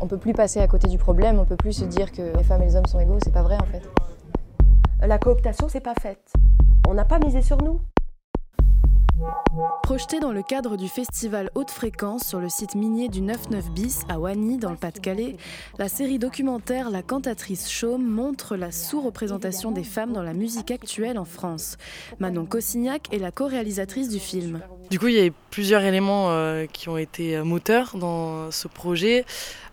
[0.00, 2.44] On peut plus passer à côté du problème, on peut plus se dire que les
[2.44, 3.82] femmes et les hommes sont égaux, c'est pas vrai en fait.
[5.00, 6.32] La cooptation, c'est pas faite.
[6.88, 7.80] On n'a pas misé sur nous.
[9.82, 14.02] Projeté dans le cadre du festival Haute Fréquence sur le site minier du 99 bis
[14.08, 15.36] à Wany dans le Pas-de-Calais,
[15.78, 21.18] la série documentaire La cantatrice Chaume montre la sous-représentation des femmes dans la musique actuelle
[21.18, 21.78] en France.
[22.18, 24.60] Manon Cossignac est la co-réalisatrice du film.
[24.90, 28.68] Du coup, il y a plusieurs éléments euh, qui ont été euh, moteurs dans ce
[28.68, 29.24] projet.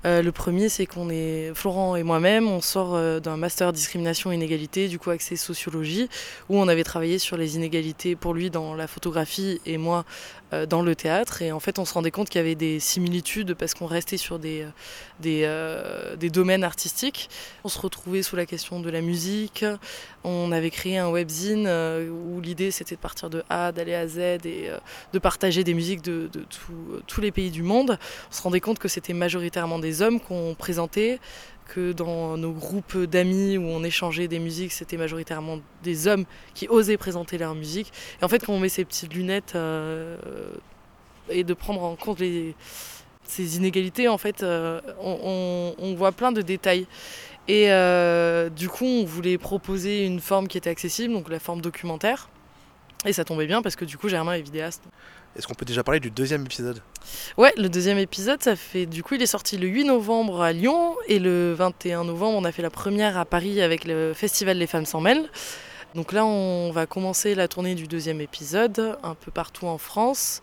[0.05, 4.35] Euh, le premier, c'est qu'on est, Florent et moi-même, on sort d'un master discrimination et
[4.35, 6.09] inégalité, du coup accès sociologie,
[6.49, 10.03] où on avait travaillé sur les inégalités pour lui dans la photographie et moi
[10.69, 11.41] dans le théâtre.
[11.41, 14.17] Et en fait, on se rendait compte qu'il y avait des similitudes parce qu'on restait
[14.17, 14.65] sur des,
[15.19, 15.47] des,
[16.17, 17.29] des, domaines artistiques.
[17.63, 19.65] On se retrouvait sous la question de la musique.
[20.23, 24.17] On avait créé un webzine où l'idée c'était de partir de A, d'aller à Z
[24.45, 24.69] et
[25.11, 26.29] de partager des musiques de
[27.07, 27.97] tous les pays du monde.
[28.31, 31.19] On se rendait compte que c'était majoritairement des hommes qu'on présentait,
[31.63, 36.67] que dans nos groupes d'amis où on échangeait des musiques, c'était majoritairement des hommes qui
[36.67, 37.91] osaient présenter leur musique.
[38.21, 40.17] Et en fait, quand on met ces petites lunettes euh,
[41.29, 42.21] et de prendre en compte
[43.25, 46.87] ces inégalités, en fait, euh, on, voit plein de détails.
[47.47, 51.61] Et euh, du coup, on voulait proposer une forme qui était accessible, donc la forme
[51.61, 52.29] documentaire.
[53.05, 54.83] Et ça tombait bien parce que du coup, Germain est vidéaste.
[55.35, 56.79] Est-ce qu'on peut déjà parler du deuxième épisode?
[57.37, 60.53] Ouais, le deuxième épisode, ça fait du coup, il est sorti le 8 novembre à
[60.53, 64.57] Lyon et le 21 novembre, on a fait la première à Paris avec le festival
[64.57, 65.29] Les Femmes s'en mêlent.
[65.95, 70.41] Donc là, on va commencer la tournée du deuxième épisode un peu partout en France.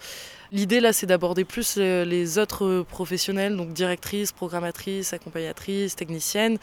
[0.53, 6.59] L'idée là, c'est d'aborder plus les autres professionnels, donc directrices, programmatrices, accompagnatrices, techniciennes,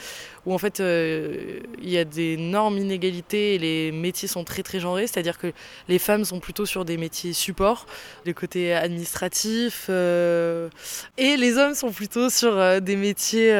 [0.45, 4.81] où en fait euh, il y a d'énormes inégalités et les métiers sont très très
[4.81, 5.53] genrés, c'est-à-dire que
[5.87, 7.85] les femmes sont plutôt sur des métiers support,
[8.25, 10.69] le côté administratif, euh,
[11.17, 13.53] et les hommes sont plutôt sur euh, des métiers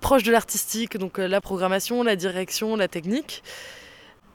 [0.00, 3.42] proches de l'artistique, donc la programmation, la direction, la technique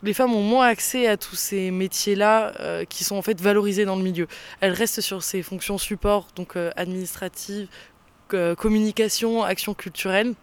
[0.04, 3.86] les femmes ont moins accès à tous ces métiers-là euh, qui sont en fait valorisés
[3.86, 4.28] dans le milieu.
[4.60, 7.68] Elles restent sur ces fonctions support, donc euh, administratives,
[8.58, 10.34] communication, action culturelle.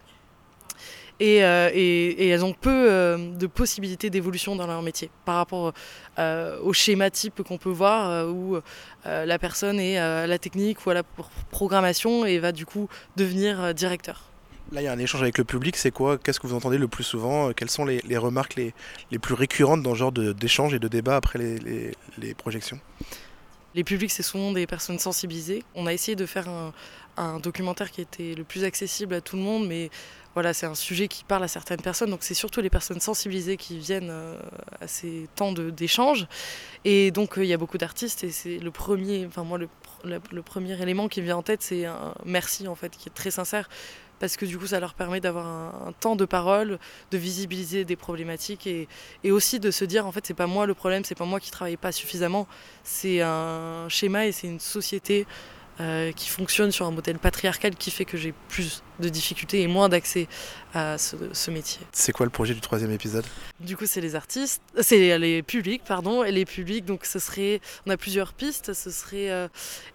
[1.21, 2.87] Et, elles ont peu
[3.35, 5.73] de possibilités d'évolution dans leur métier par rapport
[6.17, 8.57] au schéma type qu'on peut voir où
[9.03, 11.03] la personne est à la technique ou à la
[11.49, 14.28] programmation et va du coup devenir directeur.
[14.71, 16.17] Là, il y a un échange avec le public, c'est quoi?
[16.19, 17.51] Qu'est-ce que vous entendez le plus souvent?
[17.53, 18.73] Quelles sont les, remarques les,
[19.19, 22.79] plus récurrentes dans ce genre d'échange et de débat après les, projections?
[23.73, 25.63] Les publics, c'est souvent des personnes sensibilisées.
[25.73, 26.73] On a essayé de faire un,
[27.17, 29.89] un, documentaire qui était le plus accessible à tout le monde, mais
[30.35, 33.57] voilà, c'est un sujet qui parle à certaines personnes, donc c'est surtout les personnes sensibilisées
[33.57, 34.39] qui viennent euh,
[34.79, 36.27] à ces temps d'échange.
[36.85, 39.67] Et donc, euh, il y a beaucoup d'artistes, et c'est le premier, enfin moi, le,
[40.03, 43.13] le, premier élément qui me vient en tête, c'est un merci, en fait, qui est
[43.13, 43.67] très sincère
[44.19, 46.79] parce que du coup ça leur permet d'avoir un, temps de parole,
[47.11, 48.87] de visibiliser des problématiques et,
[49.29, 51.51] aussi de se dire en fait c'est pas moi le problème, c'est pas moi qui
[51.51, 52.47] travaille pas suffisamment,
[52.83, 55.25] c'est un schéma et c'est une société
[55.81, 59.67] euh, qui fonctionne sur un modèle patriarcal qui fait que j'ai plus de difficultés et
[59.67, 60.27] moins d'accès
[60.73, 61.81] à ce, métier.
[61.91, 63.25] C'est quoi le projet du troisième épisode?
[63.59, 66.85] Du coup, c'est les artistes, c'est les publics, pardon, et les publics.
[66.85, 68.73] Donc, ce serait, on a plusieurs pistes.
[68.73, 69.47] Ce serait euh,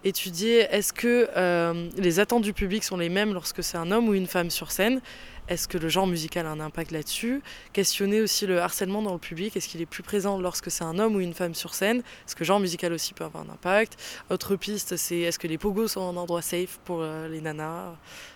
[0.03, 4.09] étudier est-ce que euh, les attentes du public sont les mêmes lorsque c'est un homme
[4.09, 5.01] ou une femme sur scène?
[5.47, 7.41] Est-ce que le genre musical a un impact là-dessus?
[7.71, 9.55] Questionner aussi le harcèlement dans le public.
[9.55, 11.99] Est-ce qu'il est plus présent lorsque c'est un homme ou une femme sur scène?
[12.25, 13.95] Est-ce que le genre musical aussi peut avoir un impact?
[14.31, 17.93] Autre piste, c'est est-ce que les pogos sont un endroit safe pour euh, les nanas?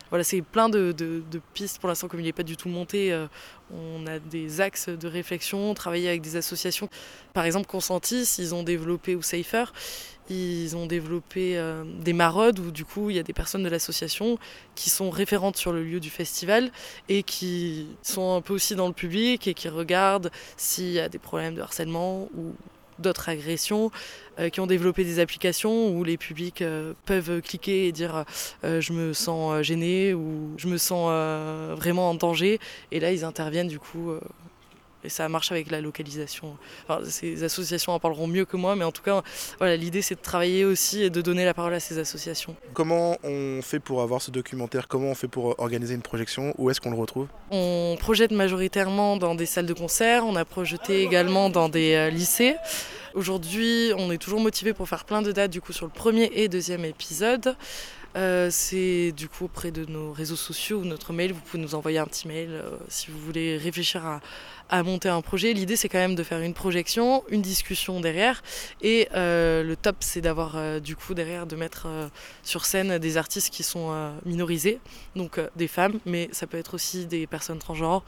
[0.10, 0.94] Voilà, c'est plein de,
[1.54, 3.14] pistes pour l'instant, comme il n'est pas du tout monté.
[3.14, 3.28] Euh,
[3.72, 6.90] on a des axes de réflexion, travailler avec des associations.
[7.34, 9.66] Par exemple, Consentis, ils ont développé, ou Safer,
[10.30, 13.70] ils ont développé euh, des maraudes où du coup il y a des personnes de
[13.70, 14.38] l'association
[14.76, 16.72] qui sont référentes sur le lieu du festival
[17.08, 21.10] et qui sont un peu aussi dans le public et qui regardent s'il y a
[21.10, 22.54] des problèmes de harcèlement ou
[23.00, 23.92] d'autres agressions,
[24.40, 28.26] euh, qui ont développé des applications où les publics euh, peuvent cliquer et dire
[28.64, 31.10] je me sens gêné ou je me sens
[31.78, 32.60] vraiment en danger.
[32.92, 34.12] Et là, ils interviennent du coup
[35.04, 36.58] et ça marche avec la localisation.
[37.06, 39.22] ces associations en parleront mieux que moi, mais en tout cas,
[39.58, 42.56] voilà, l'idée c'est de travailler aussi et de donner la parole à ces associations.
[42.74, 44.88] Comment on fait pour avoir ce documentaire?
[44.88, 46.54] Comment on fait pour organiser une projection?
[46.58, 47.28] Où est-ce qu'on le retrouve?
[47.52, 52.10] On projette majoritairement dans des salles de concert, on a projeté également dans des euh,
[52.10, 52.56] lycées.
[53.16, 56.32] Aujourd'hui, on est toujours motivé pour faire plein de dates du coup sur le premier
[56.36, 57.56] et deuxième épisode.
[58.50, 61.34] c'est du coup auprès de nos réseaux sociaux ou notre mail.
[61.34, 64.22] Vous pouvez nous envoyer un petit mail si vous voulez réfléchir
[64.70, 65.54] à, monter un projet.
[65.54, 68.44] L'idée, c'est quand même de faire une projection, une discussion derrière.
[68.82, 72.08] Et euh, le top, c'est d'avoir euh, du coup derrière de mettre euh,
[72.44, 74.80] sur scène des artistes qui sont minorisés,
[75.16, 78.04] donc des femmes, mais ça peut être aussi des personnes transgenres,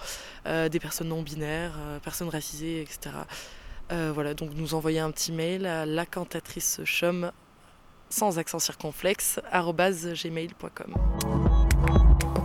[0.46, 3.10] des personnes non binaires, personnes racisées, etc.
[3.92, 7.32] voilà, donc nous envoyer un petit mail à la cantatrice chum
[8.10, 9.40] sans accent circonflexe.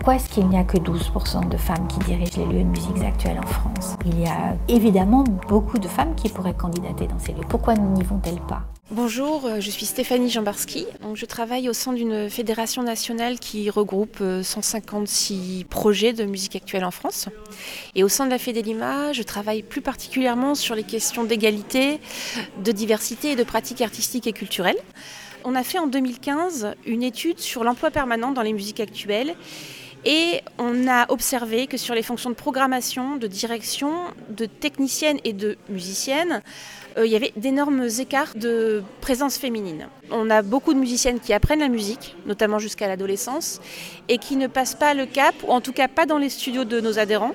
[0.06, 3.02] Pourquoi est-ce qu'il n'y a que 12% de femmes qui dirigent les lieux de musique
[3.04, 3.96] actuels en France?
[4.04, 7.42] Il y a évidemment beaucoup de femmes qui pourraient candidater dans ces lieux.
[7.48, 8.62] Pourquoi n'y vont-elles pas?
[8.92, 10.86] Bonjour, euh, je suis Stéphanie Jambarski.
[11.14, 16.84] Je travaille au sein d'une fédération nationale qui regroupe 156 euh, projets de musique actuelle
[16.84, 17.28] en France.
[17.96, 21.98] Et au sein de la Fédélima, je travaille plus particulièrement sur les questions d'égalité,
[22.62, 24.78] de diversité et de pratiques artistiques et culturelles.
[25.44, 29.34] On a fait en 2015 une étude sur l'emploi permanent dans les musiques actuelles
[30.06, 33.90] et on a observé que sur les fonctions de programmation, de direction,
[34.30, 36.42] de technicienne et de musicienne,
[36.96, 39.88] euh, il y avait d'énormes écarts de présence féminine.
[40.12, 43.60] On a beaucoup de musiciennes qui apprennent la musique, notamment jusqu'à l'adolescence,
[44.08, 46.64] et qui ne passent pas le cap, ou en tout cas pas dans les studios
[46.64, 47.34] de nos adhérents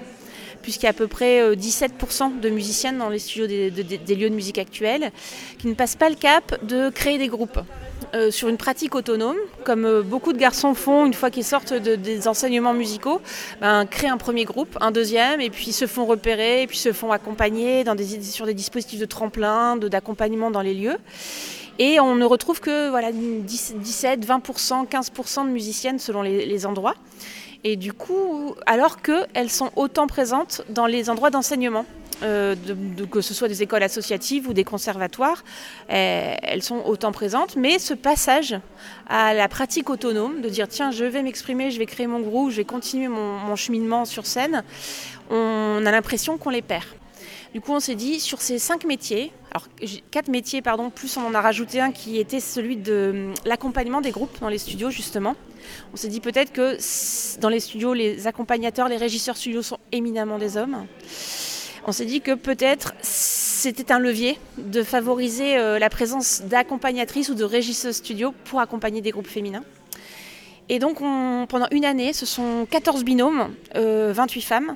[0.62, 4.16] puisqu'il y a à peu près 17% euh, de musiciennes dans les studios des, des,
[4.16, 5.12] lieux de musique actuels,
[5.58, 7.60] qui ne passent pas le cap de créer des groupes.
[8.14, 11.74] Euh, sur une pratique autonome, comme euh, beaucoup de garçons font une fois qu'ils sortent
[11.74, 13.22] des enseignements musicaux,
[13.62, 16.92] ben, créent un premier groupe, un deuxième, et puis se font repérer, et puis se
[16.92, 20.98] font accompagner dans des, sur des dispositifs de tremplin, d'accompagnement dans les lieux.
[21.80, 26.96] Et on ne retrouve que voilà, 17, 20%, 15% de musiciennes selon les endroits.
[27.64, 31.86] Et du coup, alors qu'elles sont autant présentes dans les endroits d'enseignement.
[32.24, 32.56] Euh,
[33.10, 35.44] que ce soit des écoles associatives ou des conservatoires,
[35.90, 38.56] euh, elles sont autant présentes, mais ce passage
[39.08, 42.52] à la pratique autonome, de dire tiens, je vais m'exprimer, je vais créer mon groupe,
[42.52, 44.64] je vais continuer mon, cheminement sur scène,
[45.32, 46.86] on a l'impression qu'on les perd.
[47.54, 49.68] Du coup, on s'est dit sur ces cinq métiers, alors
[50.12, 54.00] quatre métiers, pardon, plus on en a rajouté un qui était celui de hum, l'accompagnement
[54.00, 55.36] des groupes dans les studios, justement.
[55.94, 56.78] On s'est dit peut-être que
[57.40, 60.86] dans les studios, les accompagnateurs, les régisseurs studios sont éminemment des hommes
[61.86, 67.36] on s'est dit que peut-être c'était un levier de favoriser euh, la présence d'accompagnatrices ou
[67.36, 69.64] de régisseuses studio pour accompagner des groupes féminins.
[70.70, 71.00] Et donc
[71.50, 74.76] pendant une année, ce sont 14 binômes, 28 euh, femmes,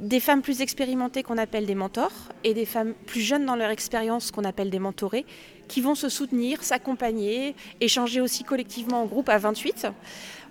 [0.00, 2.12] des femmes plus expérimentées qu'on appelle des mentors
[2.44, 5.26] et des femmes plus jeunes dans leur expérience qu'on appelle des mentorées,
[5.68, 9.86] qui vont se soutenir, s'accompagner, échanger aussi collectivement en groupe à 28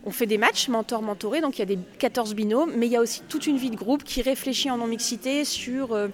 [0.07, 2.95] on fait des matchs mentor-mentoré, donc il y a des 14 binômes, mais il y
[2.95, 6.07] a aussi toute une vie de groupe qui réfléchit en non-mixité sur euh,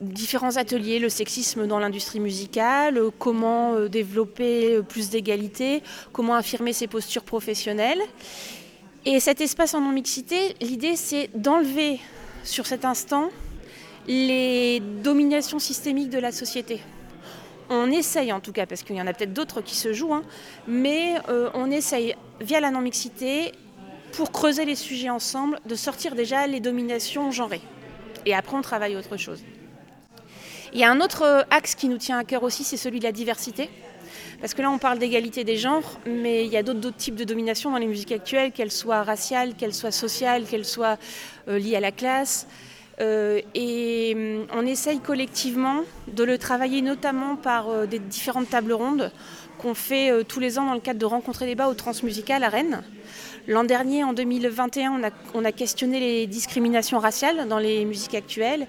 [0.00, 6.72] différents ateliers, le sexisme dans l'industrie musicale, euh, comment euh, développer plus d'égalité, comment affirmer
[6.72, 8.00] ses postures professionnelles.
[9.04, 12.00] Et cet espace en non-mixité, l'idée c'est d'enlever
[12.42, 13.30] sur cet instant
[14.08, 16.80] les dominations systémiques de la société
[17.72, 20.12] on essaye en tout cas, parce qu'il y en a peut-être d'autres qui se jouent,
[20.12, 20.24] hein,
[20.66, 21.14] mais
[21.54, 23.52] on essaye via la non-mixité,
[24.12, 27.62] pour creuser les sujets ensemble, de sortir déjà les dominations genrées.
[28.26, 29.42] Et après, on travaille autre chose.
[30.72, 33.04] Il y a un autre axe qui nous tient à cœur aussi, c'est celui de
[33.04, 33.70] la diversité.
[34.40, 37.24] Parce que là, on parle d'égalité des genres, mais il y a d'autres types de
[37.24, 40.96] domination dans les musiques actuelles, qu'elles soient raciales, qu'elles soient sociales, qu'elles soient
[41.48, 42.46] euh, liées à la classe.
[43.00, 48.72] Euh, et hum, on essaye collectivement de le travailler notamment par euh, des différentes tables
[48.72, 49.10] rondes
[49.60, 52.48] qu'on fait euh, tous les ans dans le cadre de rencontrer débat au Transmusical à
[52.48, 52.82] Rennes.
[53.46, 58.14] L'an dernier, en 2021, on a, on a, questionné les discriminations raciales dans les musiques
[58.14, 58.66] actuelles.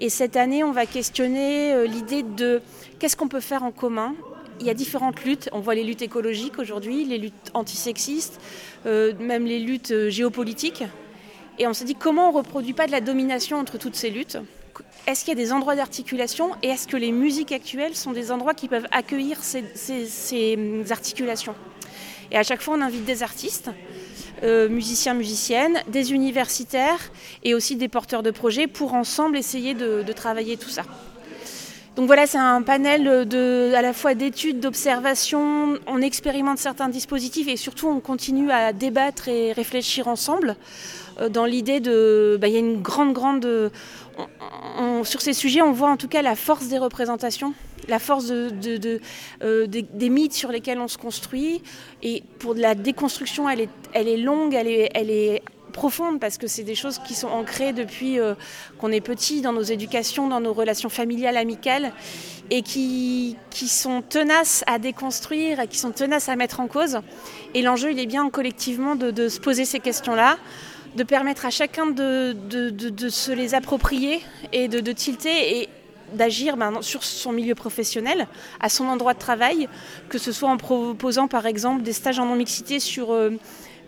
[0.00, 2.62] Et cette année, on va questionner l'idée de
[2.98, 4.14] qu'est-ce qu'on peut faire en commun.
[4.60, 5.48] Il y a différentes luttes.
[5.52, 8.40] On voit les luttes écologiques aujourd'hui, les luttes antisexistes,
[8.84, 10.84] même les luttes géopolitiques.
[11.58, 14.10] Et on s'est dit comment on ne reproduit pas de la domination entre toutes ces
[14.10, 14.38] luttes?
[15.06, 18.30] Est-ce qu'il y a des endroits d'articulation Et est-ce que les musiques actuelles sont des
[18.30, 21.54] endroits qui peuvent accueillir ces, hum, articulations?
[22.30, 23.70] Et à chaque fois, on invite des artistes,
[24.44, 27.10] euh, musiciens, musiciennes, des universitaires
[27.42, 30.82] et aussi des porteurs de projets pour ensemble essayer de, travailler tout ça.
[31.96, 33.06] Donc voilà, c'est un panel
[33.74, 39.28] à la fois d'études, d'observations, on expérimente certains dispositifs et surtout on continue à débattre
[39.28, 40.56] et réfléchir ensemble.
[41.20, 42.38] Euh, dans l'idée de...
[42.40, 43.70] Bah, il y a une grande, grande...
[45.04, 47.54] sur ces sujets, on voit en tout cas la force des représentations,
[47.88, 51.62] la force euh, des, mythes sur lesquels on se construit.
[52.02, 54.68] Et pour la déconstruction, elle est, longue, elle
[55.10, 55.42] est,
[55.72, 58.34] profondes parce que c'est des choses qui sont ancrées depuis euh,
[58.78, 61.92] qu'on est petit dans nos éducations, dans nos relations familiales, amicales
[62.50, 66.98] et qui, sont tenaces à déconstruire qui sont tenaces à mettre en cause.
[67.54, 70.36] Et l'enjeu, il est bien collectivement de se poser ces questions-là,
[70.96, 74.20] de permettre à chacun de, de, de se les approprier
[74.52, 75.68] et de, tilter et
[76.12, 78.26] d'agir ben, sur son milieu professionnel,
[78.60, 79.68] à son endroit de travail,
[80.08, 83.30] que ce soit en proposant par exemple des stages en non-mixité sur euh,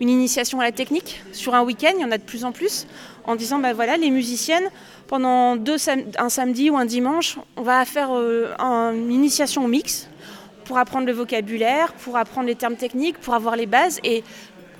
[0.00, 2.52] une initiation à la technique, sur un week-end, il y en a de plus en
[2.52, 2.87] plus,
[3.25, 4.68] en disant ben voilà, les musiciennes,
[5.06, 5.76] pendant deux
[6.18, 8.54] un samedi ou un dimanche, on va faire euh,
[8.92, 10.08] une initiation au mix
[10.64, 14.25] pour apprendre le vocabulaire, pour apprendre les termes techniques, pour avoir les bases et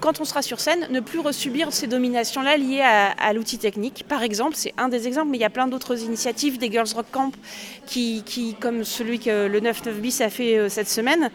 [0.04, 4.04] quand on sera sur scène, ne plus resubir ces dominations-là liées à, l'outil technique.
[4.06, 6.90] Par exemple, c'est un des exemples, mais il y a plein d'autres initiatives, des Girls
[6.94, 7.32] Rock Camp,
[7.87, 8.23] qui,
[8.61, 11.30] comme celui que le 9-9 bis a fait euh, cette semaine,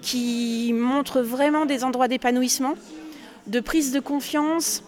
[0.00, 2.76] qui montrent vraiment des endroits d'épanouissement,
[3.46, 4.82] de prise de confiance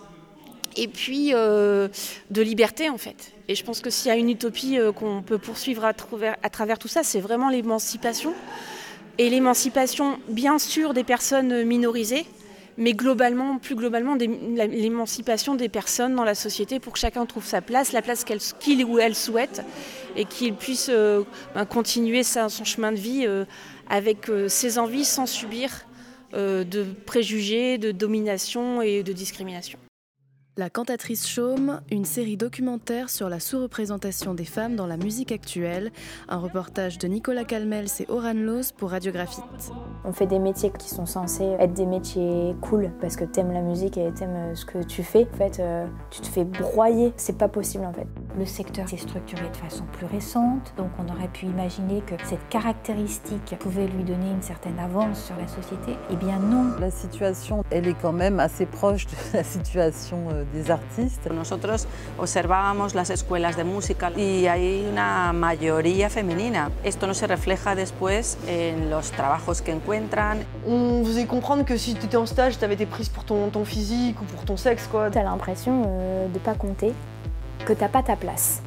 [0.74, 1.88] et puis euh,
[2.30, 3.34] de liberté en fait.
[3.48, 5.92] Et je pense que s'il y a une utopie euh, qu'on peut poursuivre à,
[6.42, 8.32] à travers tout ça, c'est vraiment l'émancipation.
[9.18, 12.24] Et l'émancipation, bien sûr, des personnes minorisées,
[12.78, 17.61] mais globalement, plus globalement, l'émancipation des personnes dans la société pour que chacun trouve sa
[17.61, 18.25] place, la place
[18.59, 19.62] qu'il ou elle souhaite,
[20.16, 21.23] et qu'il puisse euh,
[21.54, 23.45] ben, continuer son chemin de vie euh,
[23.88, 25.87] avec euh, ses envies sans subir
[26.33, 29.78] de préjugés, de domination et de discrimination.
[30.58, 35.92] La cantatrice Chaume, une série documentaire sur la sous-représentation des femmes dans la musique actuelle,
[36.30, 39.44] un reportage de Nicolas Calmels et Oran Loz pour Radiographite.
[40.06, 43.60] On fait des métiers qui sont censés être des métiers cool parce que t'aimes la
[43.60, 45.28] musique et t'aimes euh, ce que tu fais.
[45.34, 48.06] En fait, euh, tu te fais broyer, c'est pas possible en fait.
[48.38, 52.48] Le secteur s'est structuré de façon plus récente, donc on aurait pu imaginer que cette
[52.48, 55.98] caractéristique pouvait lui donner une certaine avance sur la société.
[56.10, 56.78] Eh bien non.
[56.80, 61.30] La situation, elle est quand même assez proche de la situation euh, des artistes.
[61.30, 61.86] Nosotros
[62.18, 66.70] observábamos las escuelas de música y hay una mayoría femenina.
[66.84, 70.44] Esto no se refleja después en los trabajos que encuentran.
[70.66, 73.50] On faisait comprendre que si tu étais en stage, tu avais été prise pour ton,
[73.50, 74.88] ton, physique ou pour ton sexe.
[75.12, 76.92] Tu as l'impression euh, de ne pas compter,
[77.64, 78.62] que tu n'as pas ta place.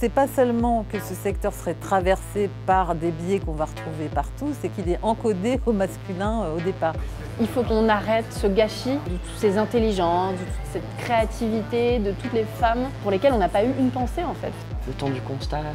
[0.00, 4.54] C'est pas seulement que ce secteur serait traversé par des biais qu'on va retrouver partout,
[4.60, 6.94] c'est qu'il est encodé au masculin euh, au départ.
[7.40, 12.12] Il faut qu'on arrête ce gâchis de toutes ces intelligences, de toute cette créativité, de
[12.12, 14.52] toutes les femmes pour lesquelles on n'a pas eu une pensée en fait.
[14.86, 15.72] Le temps du constat, euh,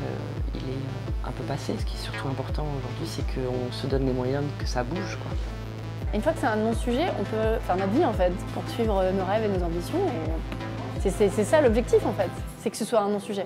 [0.56, 1.74] il est un peu passé.
[1.78, 5.18] Ce qui est surtout important aujourd'hui, c'est qu'on se donne les moyens que ça bouge.
[5.22, 5.32] Quoi.
[6.14, 9.26] Une fois que c'est un non-sujet, on peut faire notre vie en fait, poursuivre nos
[9.26, 10.00] rêves et nos ambitions.
[11.02, 12.30] C'est ça l'objectif en fait,
[12.62, 13.46] c'est que ce soit un non-sujet.